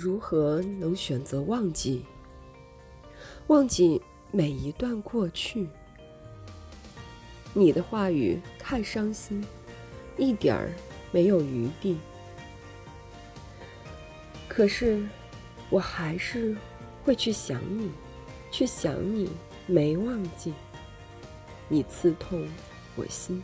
[0.00, 2.02] 如何能选择忘记
[3.48, 5.68] 忘记每一段过去。
[7.52, 9.44] 你的话语太伤心
[10.16, 10.72] 一点儿
[11.12, 11.98] 没有余地。
[14.48, 15.06] 可是
[15.68, 16.56] 我还是
[17.04, 17.90] 会去想你
[18.50, 19.28] 去想你
[19.66, 20.54] 没忘记。
[21.68, 22.48] 你刺痛
[22.96, 23.42] 我心。